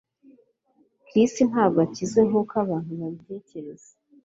Chris 1.05 1.33
ntabwo 1.49 1.77
akize 1.85 2.19
nkuko 2.27 2.53
abantu 2.63 2.91
babitekereza 2.99 3.89